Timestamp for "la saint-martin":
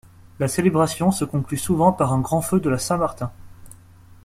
2.71-3.31